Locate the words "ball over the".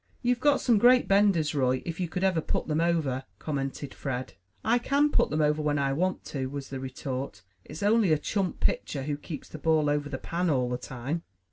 9.59-10.17